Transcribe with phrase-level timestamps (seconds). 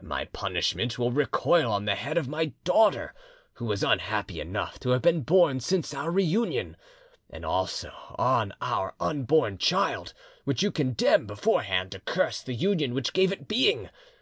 [0.00, 3.12] My punishment will recoil on the head of my daughter,
[3.52, 6.78] who is unhappy enough to have been born since our reunion,
[7.28, 13.12] and also on our unborn child, which you condemn beforehand to curse the union which
[13.12, 13.90] gave it being.